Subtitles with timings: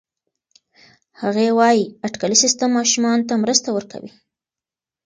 [1.21, 4.11] هغې وايي اټکلي سیستم ماشومانو ته مرسته ورکوي.